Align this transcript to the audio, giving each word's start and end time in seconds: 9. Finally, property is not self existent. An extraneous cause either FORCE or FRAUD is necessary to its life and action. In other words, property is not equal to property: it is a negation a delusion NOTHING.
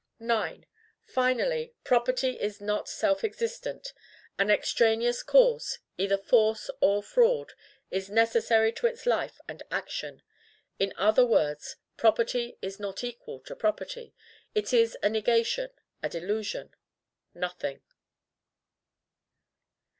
9. 0.19 0.65
Finally, 1.05 1.75
property 1.83 2.31
is 2.39 2.59
not 2.59 2.89
self 2.89 3.23
existent. 3.23 3.93
An 4.39 4.49
extraneous 4.49 5.21
cause 5.21 5.77
either 5.95 6.17
FORCE 6.17 6.71
or 6.79 7.03
FRAUD 7.03 7.53
is 7.91 8.09
necessary 8.09 8.71
to 8.71 8.87
its 8.87 9.05
life 9.05 9.39
and 9.47 9.61
action. 9.69 10.23
In 10.79 10.91
other 10.97 11.23
words, 11.23 11.75
property 11.97 12.57
is 12.63 12.79
not 12.79 13.03
equal 13.03 13.41
to 13.41 13.55
property: 13.55 14.15
it 14.55 14.73
is 14.73 14.97
a 15.03 15.07
negation 15.09 15.69
a 16.01 16.09
delusion 16.09 16.73
NOTHING. 17.35 17.83